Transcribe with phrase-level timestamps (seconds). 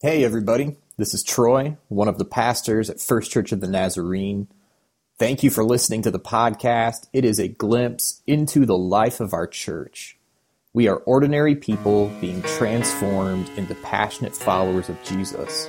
[0.00, 0.76] Hey, everybody.
[0.96, 4.46] This is Troy, one of the pastors at First Church of the Nazarene.
[5.18, 7.08] Thank you for listening to the podcast.
[7.12, 10.16] It is a glimpse into the life of our church.
[10.72, 15.68] We are ordinary people being transformed into passionate followers of Jesus,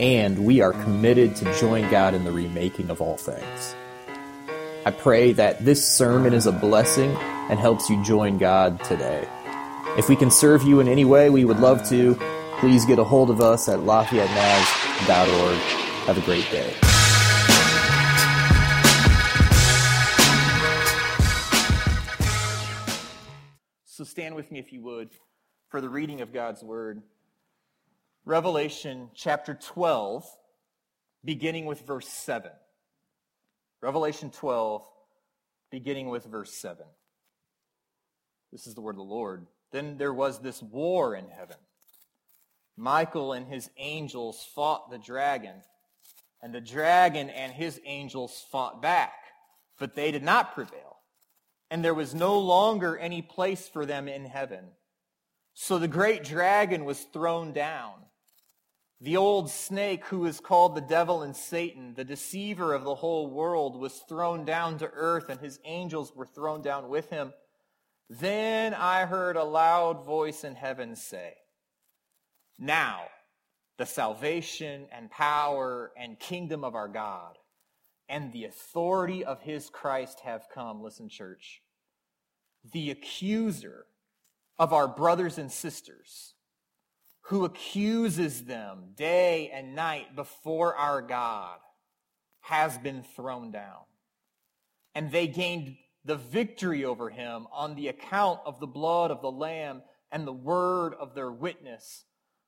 [0.00, 3.76] and we are committed to join God in the remaking of all things.
[4.84, 7.14] I pray that this sermon is a blessing
[7.48, 9.28] and helps you join God today.
[9.96, 12.18] If we can serve you in any way, we would love to
[12.62, 15.56] please get a hold of us at LafayetteNaz.org.
[16.06, 16.72] Have a great day.
[23.84, 25.10] So stand with me if you would
[25.70, 27.02] for the reading of God's Word.
[28.24, 30.24] Revelation chapter 12,
[31.24, 32.52] beginning with verse 7.
[33.80, 34.84] Revelation 12,
[35.72, 36.86] beginning with verse 7.
[38.52, 39.48] This is the word of the Lord.
[39.72, 41.56] Then there was this war in heaven.
[42.76, 45.62] Michael and his angels fought the dragon,
[46.42, 49.12] and the dragon and his angels fought back,
[49.78, 50.98] but they did not prevail.
[51.70, 54.70] And there was no longer any place for them in heaven.
[55.54, 57.94] So the great dragon was thrown down.
[59.00, 63.28] The old snake, who is called the devil and Satan, the deceiver of the whole
[63.28, 67.32] world, was thrown down to earth, and his angels were thrown down with him.
[68.08, 71.34] Then I heard a loud voice in heaven say,
[72.62, 73.02] now
[73.76, 77.36] the salvation and power and kingdom of our God
[78.08, 80.82] and the authority of his Christ have come.
[80.82, 81.62] Listen, church.
[82.72, 83.86] The accuser
[84.58, 86.34] of our brothers and sisters,
[87.22, 91.58] who accuses them day and night before our God,
[92.42, 93.82] has been thrown down.
[94.94, 99.32] And they gained the victory over him on the account of the blood of the
[99.32, 99.82] Lamb
[100.12, 102.04] and the word of their witness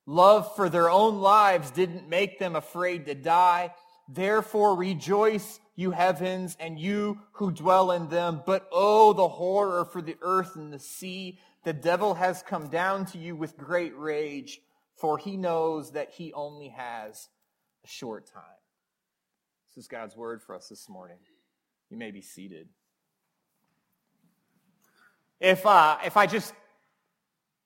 [0.06, 3.72] Love for their own lives didn't make them afraid to die.
[4.08, 8.42] Therefore rejoice, you heavens, and you who dwell in them.
[8.44, 11.38] But oh, the horror for the earth and the sea.
[11.64, 14.60] The devil has come down to you with great rage,
[14.96, 17.28] for he knows that he only has
[17.82, 18.42] a short time.
[19.74, 21.16] This is God's word for us this morning.
[21.88, 22.68] You may be seated.
[25.40, 26.54] If, uh, if I just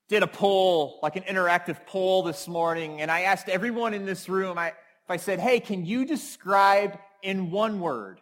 [0.09, 4.27] did a poll, like an interactive poll this morning, and I asked everyone in this
[4.27, 8.19] room, I, if I said, hey, can you describe in one word,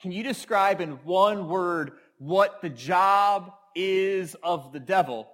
[0.00, 5.26] can you describe in one word what the job is of the devil?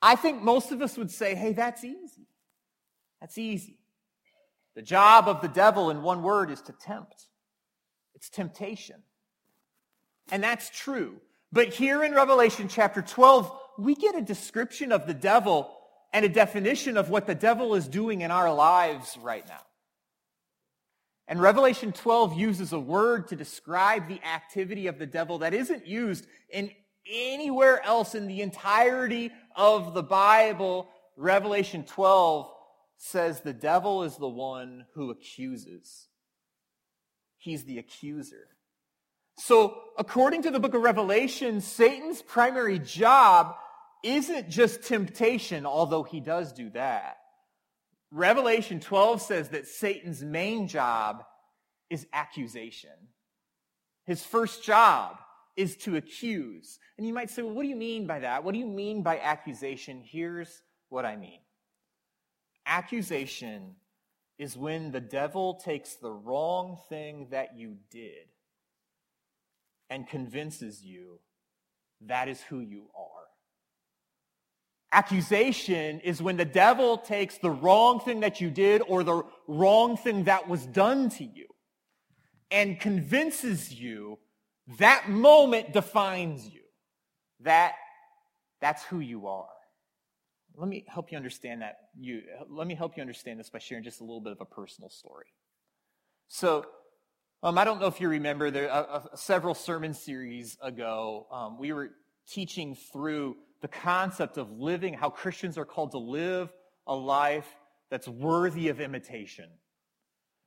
[0.00, 2.26] I think most of us would say, hey, that's easy.
[3.20, 3.78] That's easy.
[4.74, 7.26] The job of the devil in one word is to tempt.
[8.14, 9.02] It's temptation.
[10.30, 11.16] And that's true.
[11.52, 15.72] But here in Revelation chapter 12, we get a description of the devil
[16.12, 19.60] and a definition of what the devil is doing in our lives right now.
[21.28, 25.86] And Revelation 12 uses a word to describe the activity of the devil that isn't
[25.86, 26.70] used in
[27.10, 30.88] anywhere else in the entirety of the Bible.
[31.16, 32.48] Revelation 12
[32.96, 36.06] says the devil is the one who accuses.
[37.38, 38.48] He's the accuser.
[39.38, 43.56] So according to the book of Revelation, Satan's primary job
[44.06, 47.18] isn't just temptation, although he does do that.
[48.10, 51.24] Revelation 12 says that Satan's main job
[51.90, 52.90] is accusation.
[54.04, 55.16] His first job
[55.56, 56.78] is to accuse.
[56.96, 58.44] And you might say, well, what do you mean by that?
[58.44, 60.02] What do you mean by accusation?
[60.04, 61.40] Here's what I mean.
[62.64, 63.74] Accusation
[64.38, 68.28] is when the devil takes the wrong thing that you did
[69.90, 71.20] and convinces you
[72.02, 73.05] that is who you are.
[74.92, 79.96] Accusation is when the devil takes the wrong thing that you did or the wrong
[79.96, 81.46] thing that was done to you
[82.50, 84.18] and convinces you
[84.78, 86.62] that moment defines you.
[87.40, 87.74] That,
[88.60, 89.48] that's who you are.
[90.56, 91.76] Let me help you understand that.
[91.98, 94.46] You, let me help you understand this by sharing just a little bit of a
[94.46, 95.26] personal story.
[96.28, 96.64] So,
[97.42, 101.58] um, I don't know if you remember, there, uh, uh, several sermon series ago, um,
[101.58, 101.90] we were
[102.26, 106.52] teaching through the concept of living, how Christians are called to live
[106.86, 107.48] a life
[107.90, 109.48] that's worthy of imitation.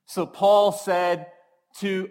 [0.05, 1.27] So Paul said
[1.79, 2.09] to,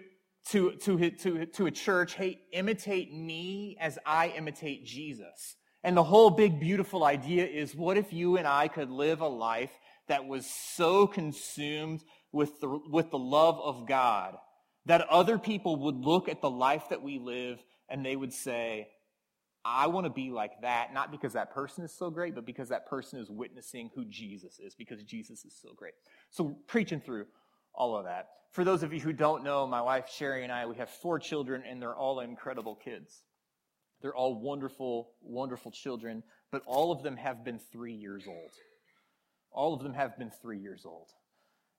[0.49, 5.55] to, to, to, to a church, hey, imitate me as I imitate Jesus.
[5.83, 9.27] And the whole big, beautiful idea is what if you and I could live a
[9.27, 9.71] life
[10.07, 14.35] that was so consumed with the, with the love of God
[14.85, 18.87] that other people would look at the life that we live and they would say,
[19.71, 22.69] I want to be like that, not because that person is so great, but because
[22.69, 25.93] that person is witnessing who Jesus is, because Jesus is so great.
[26.31, 27.25] So preaching through
[27.73, 28.29] all of that.
[28.51, 31.19] For those of you who don't know, my wife Sherry and I, we have four
[31.19, 33.21] children, and they're all incredible kids.
[34.01, 38.51] They're all wonderful, wonderful children, but all of them have been three years old.
[39.51, 41.07] All of them have been three years old.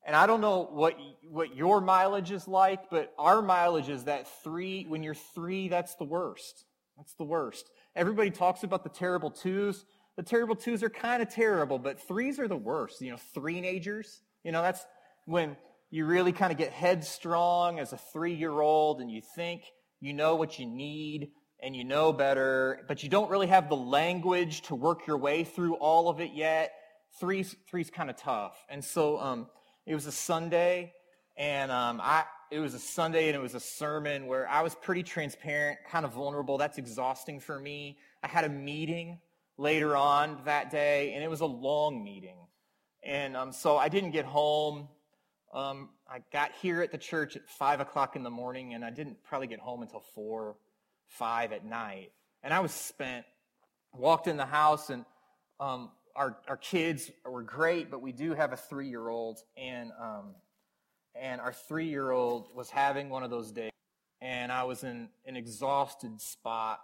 [0.07, 4.29] And I don't know what, what your mileage is like, but our mileage is that
[4.43, 6.65] three, when you're three, that's the worst.
[6.97, 7.69] That's the worst.
[7.97, 9.85] Everybody talks about the terrible twos.
[10.17, 13.01] The terrible twos are kind of terrible, but threes are the worst.
[13.01, 14.85] You know, three-nagers, you know, that's
[15.27, 15.57] when
[15.91, 19.63] you really kind of get headstrong as a three-year-old and you think
[20.01, 21.31] you know what you need
[21.63, 25.45] and you know better, but you don't really have the language to work your way
[25.45, 26.73] through all of it yet.
[27.19, 28.57] Three's, three's kind of tough.
[28.71, 29.47] And so, um,
[29.87, 30.93] it was a Sunday,
[31.41, 34.75] and um, I, it was a Sunday, and it was a sermon where I was
[34.75, 36.59] pretty transparent, kind of vulnerable.
[36.59, 37.97] That's exhausting for me.
[38.23, 39.21] I had a meeting
[39.57, 42.37] later on that day, and it was a long meeting.
[43.03, 44.89] And um, so I didn't get home.
[45.55, 48.91] Um, I got here at the church at 5 o'clock in the morning, and I
[48.91, 50.57] didn't probably get home until 4,
[51.09, 52.13] 5 at night.
[52.43, 53.25] And I was spent.
[53.95, 55.07] Walked in the house, and
[55.59, 59.91] um, our, our kids were great, but we do have a three year old, and
[59.99, 60.35] um,
[61.15, 63.73] and our three year old was having one of those days,
[64.21, 66.81] and I was in an exhausted spot.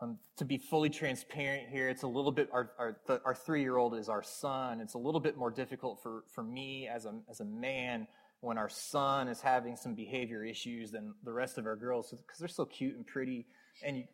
[0.00, 3.76] Um, to be fully transparent here, it's a little bit our our, our three year
[3.76, 4.80] old is our son.
[4.80, 8.08] It's a little bit more difficult for for me as a as a man
[8.40, 12.40] when our son is having some behavior issues than the rest of our girls because
[12.40, 13.46] they're so cute and pretty,
[13.84, 14.04] and you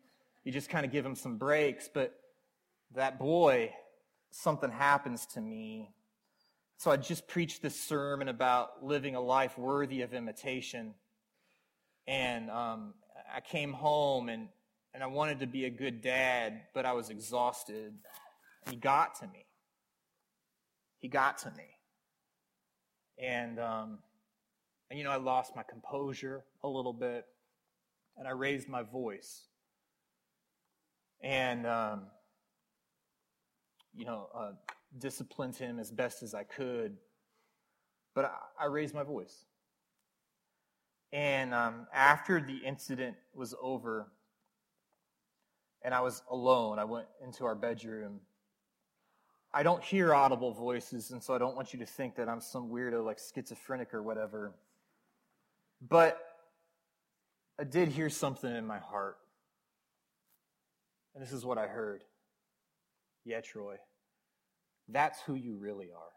[0.43, 2.15] you just kind of give them some breaks, but
[2.95, 3.73] that boy,
[4.31, 5.91] something happens to me.
[6.79, 10.93] So I just preached this sermon about living a life worthy of imitation.
[12.07, 12.93] And um,
[13.35, 14.47] I came home and,
[14.93, 17.95] and I wanted to be a good dad, but I was exhausted.
[18.69, 19.45] He got to me.
[20.99, 21.67] He got to me.
[23.21, 23.99] And, um,
[24.89, 27.25] and, you know, I lost my composure a little bit,
[28.15, 29.43] and I raised my voice.
[31.21, 32.03] And um,
[33.93, 34.51] you know, uh,
[34.97, 36.97] disciplined him as best as I could.
[38.15, 39.45] But I, I raised my voice.
[41.11, 44.11] And um, after the incident was over,
[45.83, 48.19] and I was alone, I went into our bedroom.
[49.53, 52.41] I don't hear audible voices, and so I don't want you to think that I'm
[52.41, 54.53] some weirdo like schizophrenic or whatever.
[55.81, 56.19] But
[57.59, 59.17] I did hear something in my heart.
[61.15, 62.03] And this is what I heard.
[63.25, 63.77] Yeah, Troy.
[64.91, 66.13] That's who you really are.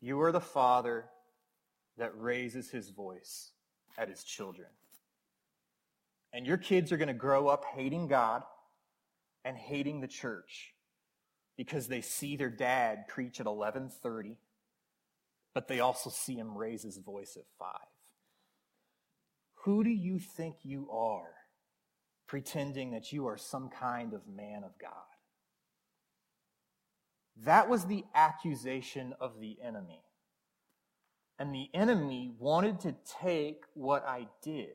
[0.00, 1.06] You are the father
[1.96, 3.50] that raises his voice
[3.96, 4.68] at his children.
[6.32, 8.42] And your kids are going to grow up hating God
[9.44, 10.74] and hating the church
[11.56, 14.36] because they see their dad preach at 11:30
[15.54, 17.70] but they also see him raise his voice at 5.
[19.62, 21.32] Who do you think you are
[22.26, 24.90] pretending that you are some kind of man of God?
[27.42, 30.02] That was the accusation of the enemy.
[31.38, 34.68] And the enemy wanted to take what I did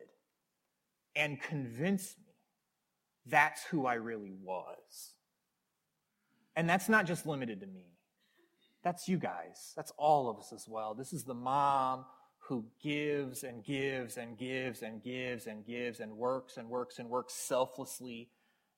[1.16, 2.34] and convince me
[3.26, 5.14] that's who I really was.
[6.56, 7.86] And that's not just limited to me.
[8.84, 9.74] That's you guys.
[9.76, 10.94] That's all of us as well.
[10.94, 12.06] This is the mom
[12.40, 17.10] who gives and gives and gives and gives and gives and works and works and
[17.10, 18.30] works selflessly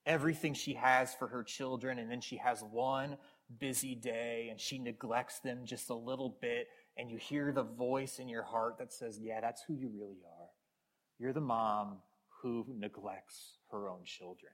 [0.06, 2.00] everything she has for her children.
[2.00, 3.18] And then she has one
[3.60, 6.68] busy day and she neglects them just a little bit
[6.98, 10.24] and you hear the voice in your heart that says, yeah, that's who you really
[10.26, 10.50] are.
[11.20, 11.98] You're the mom
[12.42, 14.52] who neglects her own children.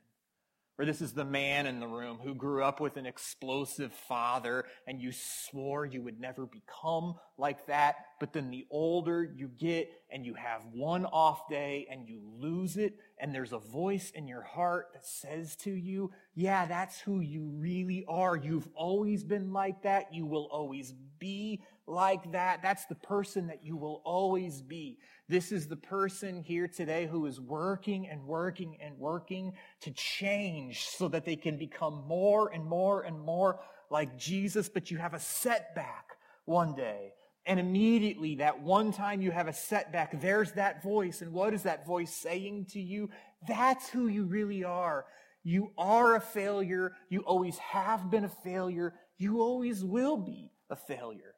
[0.80, 4.66] Or this is the man in the room who grew up with an explosive father
[4.86, 7.96] and you swore you would never become like that.
[8.20, 12.78] But then the older you get and you have one off day and you lose
[12.78, 17.22] it and there's a voice in your heart that says to you, yeah, that's who
[17.22, 18.36] you really are.
[18.36, 20.14] You've always been like that.
[20.14, 22.62] You will always be like that.
[22.62, 25.00] That's the person that you will always be.
[25.30, 30.86] This is the person here today who is working and working and working to change
[30.86, 35.14] so that they can become more and more and more like Jesus, but you have
[35.14, 37.14] a setback one day.
[37.46, 41.22] And immediately, that one time you have a setback, there's that voice.
[41.22, 43.10] And what is that voice saying to you?
[43.48, 45.06] That's who you really are.
[45.44, 46.92] You are a failure.
[47.08, 48.96] You always have been a failure.
[49.18, 51.36] You always will be a failure.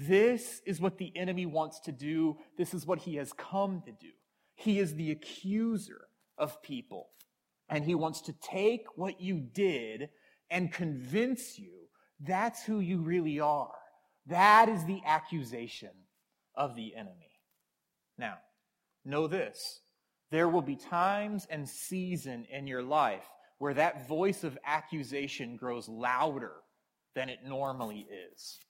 [0.00, 2.38] This is what the enemy wants to do.
[2.56, 4.12] This is what he has come to do.
[4.54, 6.06] He is the accuser
[6.38, 7.08] of people.
[7.68, 10.08] And he wants to take what you did
[10.50, 11.72] and convince you
[12.18, 13.74] that's who you really are.
[14.26, 15.90] That is the accusation
[16.54, 17.38] of the enemy.
[18.16, 18.38] Now,
[19.04, 19.82] know this.
[20.30, 23.28] There will be times and season in your life
[23.58, 26.54] where that voice of accusation grows louder
[27.14, 28.60] than it normally is.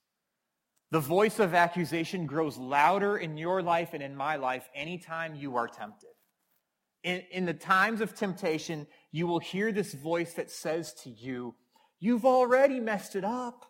[0.91, 5.55] The voice of accusation grows louder in your life and in my life anytime you
[5.55, 6.09] are tempted.
[7.03, 11.55] In, in, the times of temptation, you will hear this voice that says to you,
[11.99, 13.65] You've already messed it up.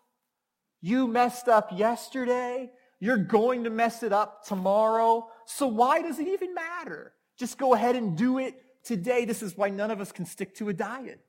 [0.80, 2.70] You messed up yesterday.
[2.98, 5.28] You're going to mess it up tomorrow.
[5.46, 7.12] So why does it even matter?
[7.38, 9.24] Just go ahead and do it today.
[9.24, 11.20] This is why none of us can stick to a diet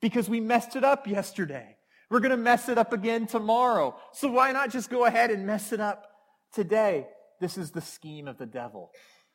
[0.00, 1.75] because we messed it up yesterday.
[2.10, 3.96] We're going to mess it up again tomorrow.
[4.12, 6.06] So why not just go ahead and mess it up
[6.52, 7.08] today?
[7.40, 8.90] This is the scheme of the devil.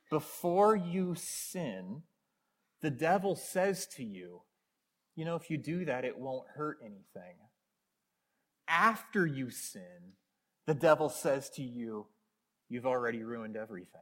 [0.10, 2.04] Before you sin,
[2.82, 4.42] the devil says to you,
[5.16, 7.36] you know, if you do that, it won't hurt anything.
[8.68, 10.14] After you sin,
[10.66, 12.08] the devil says to you,
[12.70, 14.02] you've already ruined everything.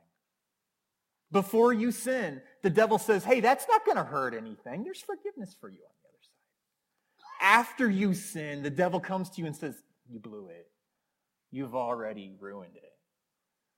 [1.32, 4.84] Before you sin, the devil says, hey, that's not going to hurt anything.
[4.84, 7.29] There's forgiveness for you on the other side.
[7.40, 9.76] After you sin, the devil comes to you and says,
[10.10, 10.68] you blew it.
[11.52, 12.84] You've already ruined it.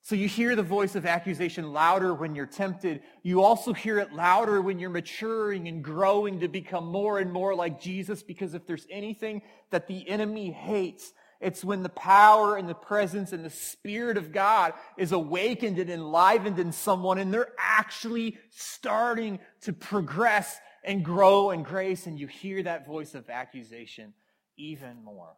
[0.03, 3.01] So you hear the voice of accusation louder when you're tempted.
[3.21, 7.53] You also hear it louder when you're maturing and growing to become more and more
[7.53, 12.67] like Jesus because if there's anything that the enemy hates, it's when the power and
[12.67, 17.53] the presence and the Spirit of God is awakened and enlivened in someone and they're
[17.59, 24.13] actually starting to progress and grow in grace and you hear that voice of accusation
[24.57, 25.35] even more.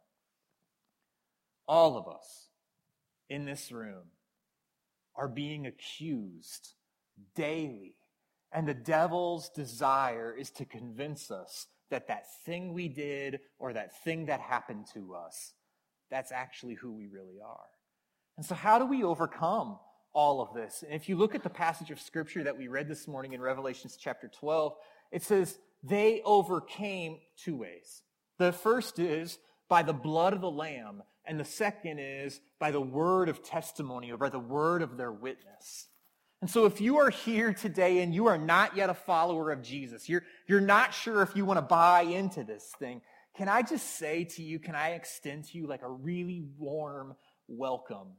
[1.67, 2.47] All of us
[3.29, 4.03] in this room
[5.15, 6.73] are being accused
[7.35, 7.95] daily.
[8.51, 14.03] And the devil's desire is to convince us that that thing we did or that
[14.03, 15.53] thing that happened to us,
[16.09, 17.69] that's actually who we really are.
[18.37, 19.79] And so, how do we overcome
[20.13, 20.83] all of this?
[20.83, 23.41] And if you look at the passage of scripture that we read this morning in
[23.41, 24.73] Revelations chapter 12,
[25.13, 28.01] it says they overcame two ways.
[28.39, 29.37] The first is
[29.69, 34.11] by the blood of the Lamb and the second is by the word of testimony
[34.11, 35.87] or by the word of their witness.
[36.41, 39.61] And so if you are here today and you are not yet a follower of
[39.61, 43.01] Jesus, you're, you're not sure if you want to buy into this thing,
[43.37, 47.15] can I just say to you, can I extend to you like a really warm
[47.47, 48.09] welcome?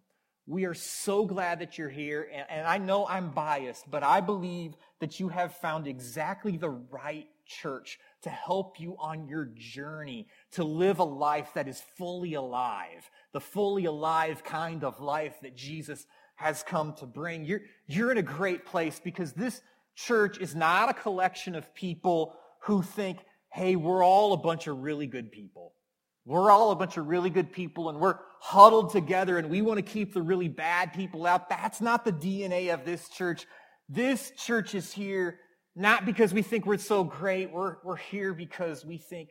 [0.47, 2.29] We are so glad that you're here.
[2.33, 6.71] And, and I know I'm biased, but I believe that you have found exactly the
[6.71, 12.35] right church to help you on your journey to live a life that is fully
[12.35, 17.45] alive, the fully alive kind of life that Jesus has come to bring.
[17.45, 19.61] You're, you're in a great place because this
[19.95, 23.19] church is not a collection of people who think,
[23.53, 25.73] hey, we're all a bunch of really good people.
[26.27, 29.79] We're all a bunch of really good people and we're huddled together and we want
[29.79, 31.49] to keep the really bad people out.
[31.49, 33.47] That's not the DNA of this church.
[33.89, 35.39] This church is here
[35.77, 37.53] not because we think we're so great.
[37.53, 39.31] We're, we're here because we think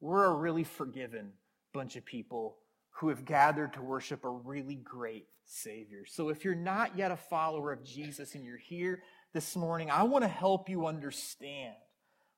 [0.00, 1.32] we're a really forgiven
[1.72, 2.56] bunch of people
[2.90, 6.04] who have gathered to worship a really great Savior.
[6.06, 9.02] So if you're not yet a follower of Jesus and you're here
[9.32, 11.74] this morning, I want to help you understand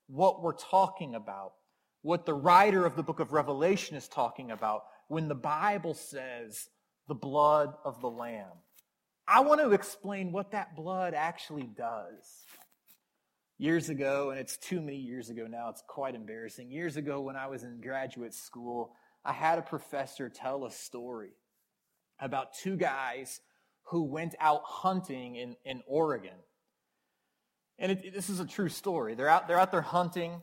[0.07, 1.53] what we're talking about,
[2.03, 6.69] what the writer of the book of Revelation is talking about when the Bible says
[7.09, 8.47] the blood of the Lamb.
[9.27, 12.45] I want to explain what that blood actually does
[13.59, 16.71] years ago, and it's too many years ago now, it's quite embarrassing.
[16.71, 18.93] Years ago, when I was in graduate school,
[19.25, 21.33] I had a professor tell a story
[22.19, 23.41] about two guys
[23.85, 26.37] who went out hunting in, in Oregon.
[27.79, 29.15] And it, this is a true story.
[29.15, 30.41] They're out, they're out there hunting,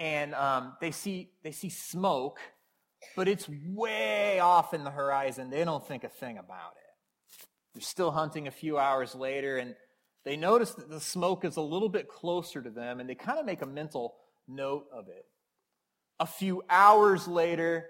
[0.00, 2.40] and um, they, see, they see smoke,
[3.14, 5.50] but it's way off in the horizon.
[5.50, 7.46] They don't think a thing about it.
[7.72, 9.76] They're still hunting a few hours later, and
[10.24, 13.38] they notice that the smoke is a little bit closer to them, and they kind
[13.38, 14.16] of make a mental
[14.48, 15.26] note of it.
[16.18, 17.86] A few hours later,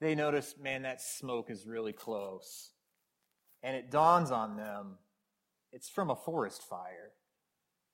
[0.00, 2.70] they notice, man, that smoke is really close.
[3.62, 4.98] And it dawns on them
[5.74, 7.10] it's from a forest fire.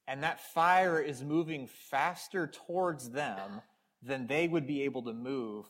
[0.06, 3.62] And that fire is moving faster towards them
[4.02, 5.66] than they would be able to move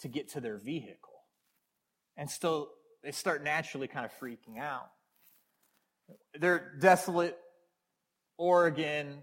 [0.00, 1.12] to get to their vehicle.
[2.16, 2.70] And so
[3.02, 4.90] they start naturally kind of freaking out.
[6.38, 7.38] They're desolate
[8.36, 9.18] Oregon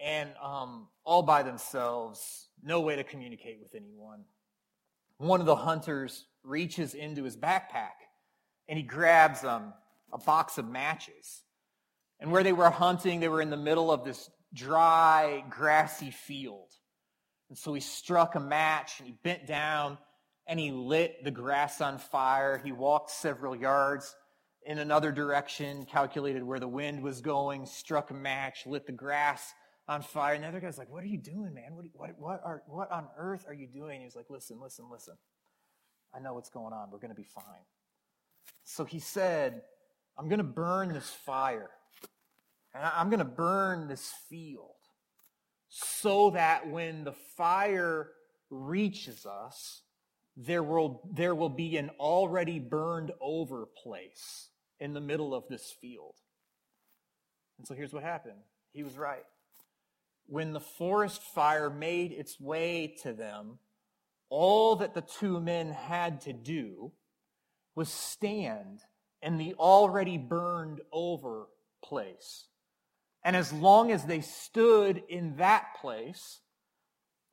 [0.00, 4.24] and um, all by themselves, no way to communicate with anyone.
[5.18, 7.96] One of the hunters reaches into his backpack
[8.68, 9.72] and he grabs um,
[10.12, 11.42] a box of matches.
[12.20, 16.70] And where they were hunting, they were in the middle of this dry, grassy field.
[17.48, 19.98] And so he struck a match and he bent down
[20.46, 22.60] and he lit the grass on fire.
[22.62, 24.14] He walked several yards
[24.64, 29.54] in another direction, calculated where the wind was going, struck a match, lit the grass
[29.86, 30.34] on fire.
[30.34, 31.74] And the other guy's like, What are you doing, man?
[31.74, 34.00] What, what, what, are, what on earth are you doing?
[34.00, 35.14] He was like, Listen, listen, listen.
[36.14, 36.90] I know what's going on.
[36.90, 37.64] We're going to be fine.
[38.64, 39.62] So he said,
[40.18, 41.70] I'm going to burn this fire.
[42.78, 44.70] And I'm going to burn this field
[45.68, 48.10] so that when the fire
[48.50, 49.82] reaches us,
[50.36, 55.74] there will, there will be an already burned over place in the middle of this
[55.80, 56.14] field.
[57.58, 58.38] And so here's what happened.
[58.72, 59.24] He was right.
[60.26, 63.58] When the forest fire made its way to them,
[64.30, 66.92] all that the two men had to do
[67.74, 68.82] was stand
[69.20, 71.48] in the already burned over
[71.82, 72.44] place.
[73.24, 76.40] And as long as they stood in that place,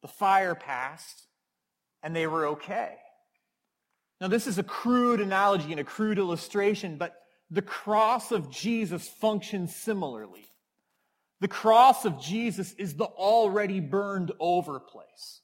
[0.01, 1.27] the fire passed
[2.03, 2.95] and they were okay.
[4.21, 7.15] Now, this is a crude analogy and a crude illustration, but
[7.49, 10.47] the cross of Jesus functions similarly.
[11.41, 15.41] The cross of Jesus is the already burned over place.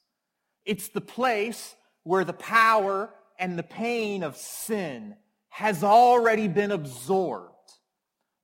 [0.64, 5.16] It's the place where the power and the pain of sin
[5.48, 7.51] has already been absorbed.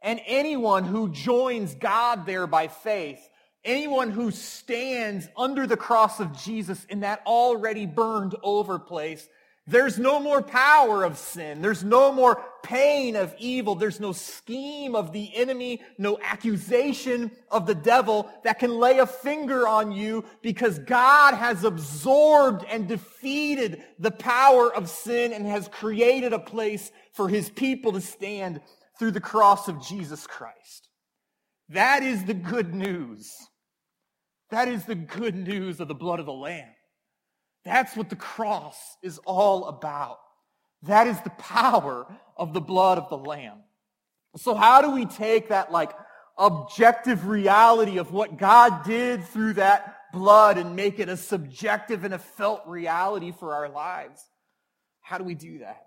[0.01, 3.21] And anyone who joins God there by faith,
[3.65, 9.29] anyone who stands under the cross of Jesus in that already burned over place,
[9.69, 11.61] there's no more power of sin.
[11.61, 13.75] There's no more pain of evil.
[13.75, 19.07] There's no scheme of the enemy, no accusation of the devil that can lay a
[19.07, 25.69] finger on you because God has absorbed and defeated the power of sin and has
[25.69, 28.63] created a place for his people to stand
[28.99, 30.89] through the cross of Jesus Christ.
[31.71, 33.31] That is the good news.
[34.51, 36.69] That is the good news of the blood of the Lamb.
[37.65, 40.19] That's what the cross is all about.
[40.83, 43.59] That is the power of the blood of the Lamb.
[44.37, 45.93] So how do we take that like
[46.39, 52.15] objective reality of what God did through that blood and make it a subjective and
[52.15, 54.25] a felt reality for our lives?
[55.01, 55.83] How do we do that?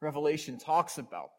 [0.00, 1.37] Revelation talks about.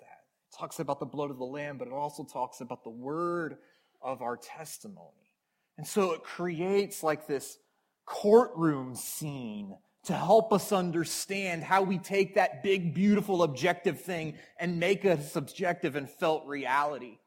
[0.57, 3.57] Talks about the blood of the Lamb, but it also talks about the word
[4.01, 5.35] of our testimony.
[5.77, 7.57] And so it creates like this
[8.05, 14.79] courtroom scene to help us understand how we take that big, beautiful, objective thing and
[14.79, 17.19] make a subjective and felt reality.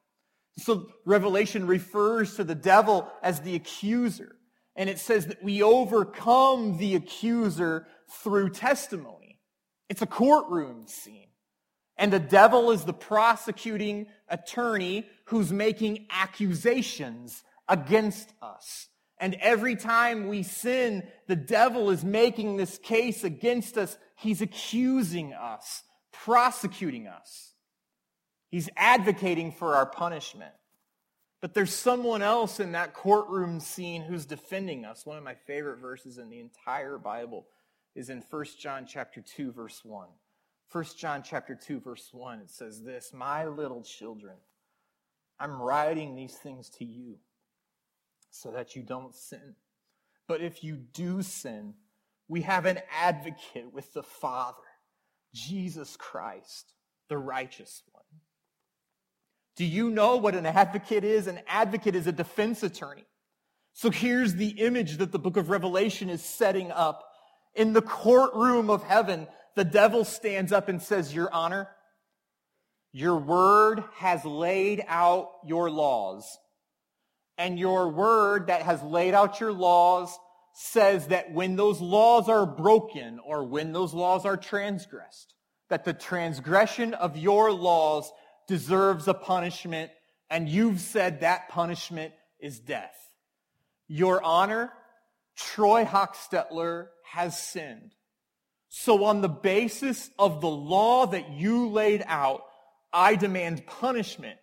[0.59, 4.37] So Revelation refers to the devil as the accuser.
[4.75, 7.87] And it says that we overcome the accuser
[8.23, 9.39] through testimony.
[9.89, 11.29] It's a courtroom scene.
[12.03, 18.89] And the devil is the prosecuting attorney who's making accusations against us.
[19.19, 23.97] And every time we sin, the devil is making this case against us.
[24.17, 27.53] He's accusing us, prosecuting us.
[28.51, 30.55] He's advocating for our punishment.
[31.41, 35.07] But there's someone else in that courtroom scene who's defending us.
[35.07, 37.47] One of my favorite verses in the entire Bible
[37.95, 40.09] is in 1 John chapter 2 verse 1.
[40.73, 44.39] 1 John chapter 2 verse 1 it says this, "My little children,
[45.39, 47.19] I'm writing these things to you
[48.33, 49.55] so that you don't sin.
[50.27, 51.75] But if you do sin,
[52.29, 54.63] we have an advocate with the Father,
[55.35, 56.73] Jesus Christ,
[57.09, 58.05] the righteous one.
[59.57, 61.27] Do you know what an advocate is?
[61.27, 63.05] An advocate is a defense attorney.
[63.75, 67.05] So here's the image that the book of Revelation is setting up.
[67.55, 71.69] In the courtroom of heaven, the devil stands up and says, Your Honor,
[72.93, 76.39] your word has laid out your laws
[77.39, 80.17] and your word that has laid out your laws
[80.55, 85.35] says that when those laws are broken or when those laws are transgressed,
[85.69, 88.13] that the transgression of your laws
[88.47, 89.91] deserves a punishment,
[90.29, 92.95] and you've said that punishment is death.
[93.89, 94.71] Your Honor,
[95.37, 97.93] Troy Hochstetler has sinned.
[98.75, 102.47] So on the basis of the law that you laid out,
[102.91, 104.39] I demand punishment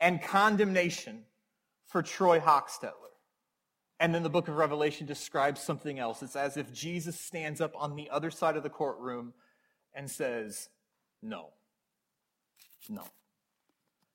[0.00, 1.22] and condemnation
[1.86, 3.14] for Troy Hochstetler.
[4.00, 6.24] And then the book of Revelation describes something else.
[6.24, 9.32] It's as if Jesus stands up on the other side of the courtroom
[9.94, 10.68] and says,
[11.22, 11.50] No.
[12.88, 13.04] No.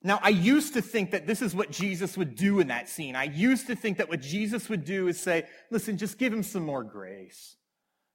[0.04, 3.16] Now, I used to think that this is what Jesus would do in that scene.
[3.16, 6.44] I used to think that what Jesus would do is say, Listen, just give him
[6.44, 7.56] some more grace.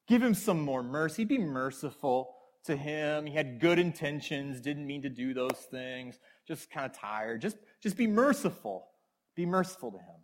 [0.09, 1.25] Give him some more mercy.
[1.25, 3.27] Be merciful to him.
[3.27, 7.43] He had good intentions, didn't mean to do those things, just kind of tired.
[7.43, 8.89] Just, just be merciful.
[9.37, 10.21] be merciful to him.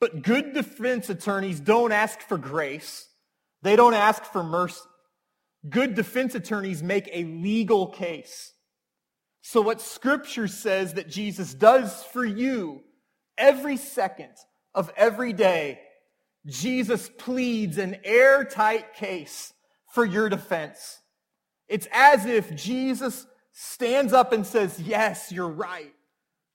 [0.00, 3.08] But good defense attorneys don't ask for grace.
[3.62, 4.80] They don't ask for mercy.
[5.68, 8.52] Good defense attorneys make a legal case.
[9.42, 12.82] So what scripture says that Jesus does for you
[13.38, 14.34] every second
[14.74, 15.80] of every day,
[16.46, 19.52] Jesus pleads an airtight case
[19.92, 21.00] for your defense.
[21.68, 25.92] It's as if Jesus stands up and says, yes, you're right.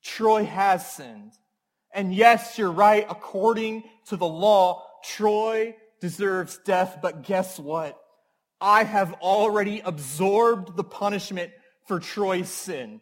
[0.03, 1.33] Troy has sinned.
[1.93, 3.05] And yes, you're right.
[3.09, 6.99] According to the law, Troy deserves death.
[7.01, 7.99] But guess what?
[8.61, 11.51] I have already absorbed the punishment
[11.87, 13.01] for Troy's sin.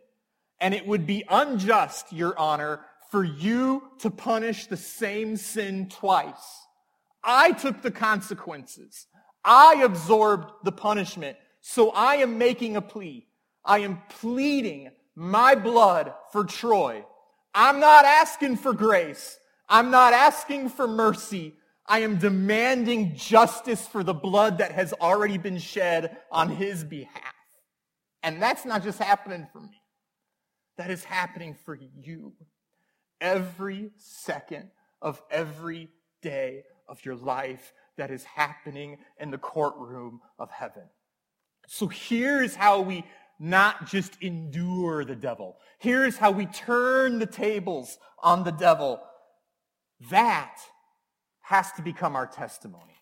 [0.59, 6.65] And it would be unjust, Your Honor, for you to punish the same sin twice.
[7.29, 9.05] I took the consequences.
[9.45, 11.37] I absorbed the punishment.
[11.61, 13.27] So I am making a plea.
[13.63, 17.05] I am pleading my blood for Troy.
[17.53, 19.37] I'm not asking for grace.
[19.67, 21.53] I'm not asking for mercy.
[21.85, 27.35] I am demanding justice for the blood that has already been shed on his behalf.
[28.23, 29.81] And that's not just happening for me.
[30.77, 32.33] That is happening for you
[33.21, 35.89] every second of every
[36.21, 40.83] day of your life that is happening in the courtroom of heaven.
[41.67, 43.05] So here's how we
[43.39, 45.57] not just endure the devil.
[45.77, 49.01] Here's how we turn the tables on the devil.
[50.09, 50.57] That
[51.41, 52.95] has to become our testimony.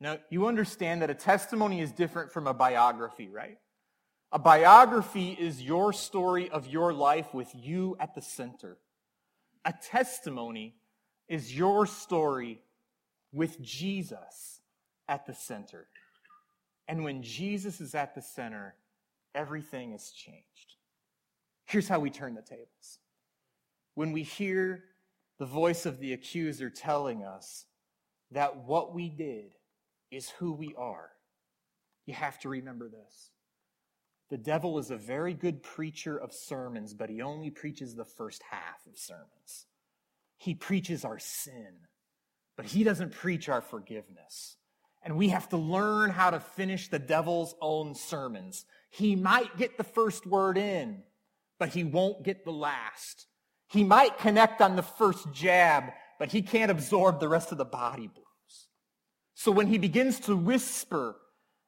[0.00, 3.58] Now, you understand that a testimony is different from a biography, right?
[4.30, 8.78] A biography is your story of your life with you at the center.
[9.64, 10.76] A testimony
[11.28, 12.60] is your story
[13.32, 14.60] with Jesus
[15.08, 15.88] at the center.
[16.86, 18.74] And when Jesus is at the center,
[19.34, 20.76] everything is changed.
[21.66, 22.98] Here's how we turn the tables.
[23.94, 24.84] When we hear
[25.38, 27.66] the voice of the accuser telling us
[28.30, 29.54] that what we did
[30.10, 31.10] is who we are,
[32.06, 33.30] you have to remember this.
[34.30, 38.42] The devil is a very good preacher of sermons, but he only preaches the first
[38.50, 39.66] half of sermons.
[40.36, 41.74] He preaches our sin,
[42.58, 44.56] but he doesn't preach our forgiveness.
[45.04, 48.66] And we have to learn how to finish the devil's own sermons.
[48.90, 51.04] He might get the first word in,
[51.60, 53.28] but he won't get the last.
[53.68, 57.64] He might connect on the first jab, but he can't absorb the rest of the
[57.64, 58.66] body blows.
[59.34, 61.14] So when he begins to whisper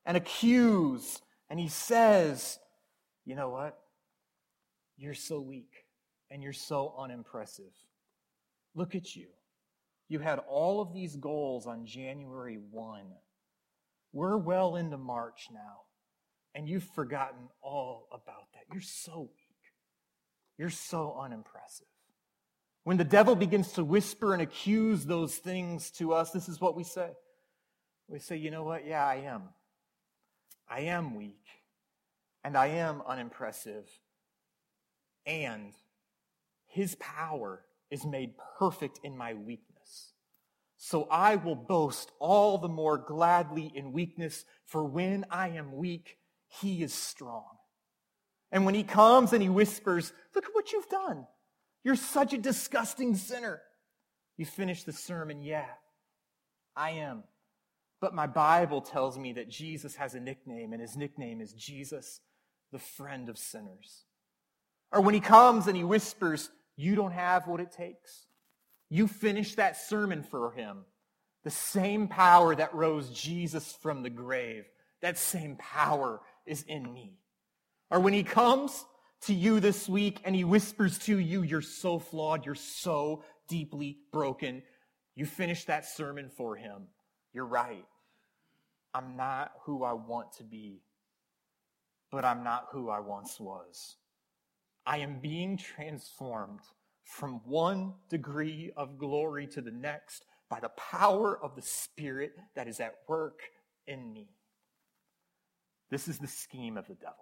[0.05, 2.59] and accuse, and he says,
[3.25, 3.79] you know what?
[4.97, 5.85] You're so weak
[6.33, 7.71] and you're so unimpressive.
[8.75, 9.29] Look at you.
[10.11, 13.03] You had all of these goals on January 1.
[14.13, 15.83] We're well into March now,
[16.53, 18.65] and you've forgotten all about that.
[18.73, 19.57] You're so weak.
[20.59, 21.87] You're so unimpressive.
[22.83, 26.75] When the devil begins to whisper and accuse those things to us, this is what
[26.75, 27.11] we say.
[28.09, 28.85] We say, you know what?
[28.85, 29.43] Yeah, I am.
[30.69, 31.47] I am weak,
[32.43, 33.89] and I am unimpressive.
[35.25, 35.73] And
[36.67, 39.70] his power is made perfect in my weakness.
[40.83, 46.17] So I will boast all the more gladly in weakness, for when I am weak,
[46.49, 47.45] he is strong.
[48.51, 51.27] And when he comes and he whispers, look at what you've done.
[51.85, 53.61] You're such a disgusting sinner.
[54.39, 55.69] You finish the sermon, yeah,
[56.75, 57.25] I am.
[58.01, 62.23] But my Bible tells me that Jesus has a nickname, and his nickname is Jesus,
[62.73, 64.07] the friend of sinners.
[64.93, 68.25] Or when he comes and he whispers, you don't have what it takes.
[68.91, 70.85] You finish that sermon for him.
[71.45, 74.67] The same power that rose Jesus from the grave,
[75.01, 77.15] that same power is in me.
[77.91, 78.85] Or when he comes
[79.23, 83.99] to you this week and he whispers to you, you're so flawed, you're so deeply
[84.13, 84.63] broken,
[85.15, 86.89] you finish that sermon for him.
[87.33, 87.87] You're right.
[88.93, 90.83] I'm not who I want to be,
[92.11, 93.97] but I'm not who I once was.
[94.85, 96.61] I am being transformed
[97.11, 102.69] from one degree of glory to the next by the power of the Spirit that
[102.69, 103.41] is at work
[103.87, 104.29] in me.
[105.91, 107.17] This is the scheme of the devil.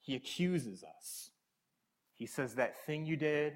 [0.00, 1.30] He accuses us.
[2.14, 3.54] He says that thing you did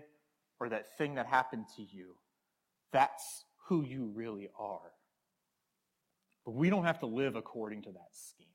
[0.60, 2.14] or that thing that happened to you,
[2.92, 4.92] that's who you really are.
[6.44, 8.46] But we don't have to live according to that scheme.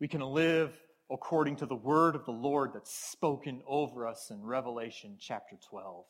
[0.00, 0.76] We can live
[1.12, 6.06] according to the word of the Lord that's spoken over us in Revelation chapter 12.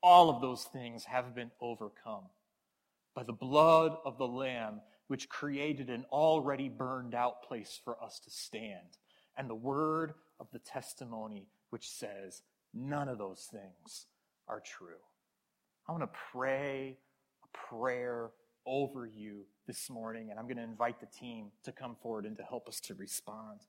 [0.00, 2.26] All of those things have been overcome
[3.16, 8.20] by the blood of the Lamb, which created an already burned out place for us
[8.20, 8.96] to stand,
[9.36, 14.06] and the word of the testimony, which says, None of those things
[14.46, 15.02] are true.
[15.88, 16.96] I want to pray
[17.42, 18.30] a prayer
[18.66, 22.36] over you this morning, and I'm going to invite the team to come forward and
[22.36, 23.60] to help us to respond.